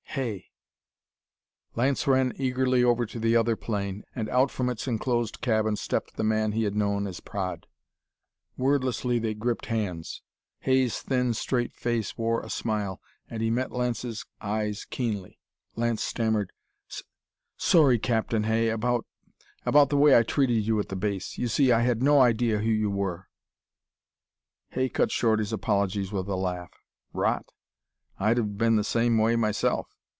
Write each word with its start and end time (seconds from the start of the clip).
Hay! 0.15 0.51
Lance 1.73 2.05
ran 2.05 2.33
eagerly 2.35 2.83
over 2.83 3.05
to 3.05 3.17
the 3.17 3.37
other 3.37 3.55
plane, 3.55 4.03
and 4.13 4.27
out 4.27 4.51
from 4.51 4.69
its 4.69 4.85
enclosed 4.85 5.39
cabin 5.39 5.77
stepped 5.77 6.17
the 6.17 6.23
man 6.25 6.51
he 6.51 6.63
had 6.63 6.75
known 6.75 7.07
as 7.07 7.21
Praed. 7.21 7.65
Wordlessly, 8.57 9.19
they 9.19 9.33
gripped 9.33 9.67
hands. 9.67 10.21
Hay's 10.63 11.01
thin, 11.01 11.33
straight 11.33 11.71
face 11.73 12.17
wore 12.17 12.41
a 12.41 12.49
smile, 12.49 13.01
and 13.29 13.41
he 13.41 13.49
met 13.49 13.71
Lance's 13.71 14.25
eyes 14.41 14.83
keenly. 14.83 15.39
Lance 15.77 16.03
stammered: 16.03 16.51
"S 16.89 17.03
sorry, 17.55 17.97
Captain 17.97 18.43
Hay, 18.43 18.67
about 18.67 19.05
about 19.65 19.87
the 19.87 19.95
way 19.95 20.17
I 20.17 20.23
treated 20.23 20.59
you 20.67 20.77
at 20.81 20.89
the 20.89 20.97
base. 20.97 21.37
You 21.37 21.47
see, 21.47 21.71
I 21.71 21.83
had 21.83 22.03
no 22.03 22.19
idea 22.19 22.57
who 22.59 22.67
you 22.69 22.89
were." 22.91 23.29
Hay 24.71 24.89
cut 24.89 25.09
short 25.09 25.39
his 25.39 25.53
apologies 25.53 26.11
with 26.11 26.27
a 26.27 26.35
laugh. 26.35 26.83
"Rot! 27.13 27.45
I'd've 28.19 28.57
been 28.57 28.75
the 28.75 28.83
same 28.83 29.17
way 29.17 29.37
myself." 29.37 29.87